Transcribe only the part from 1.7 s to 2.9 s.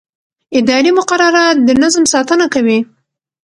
نظم ساتنه کوي.